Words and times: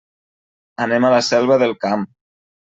Anem 0.87 1.07
a 1.07 1.13
la 1.17 1.21
Selva 1.29 1.61
del 1.67 1.79
Camp. 1.87 2.11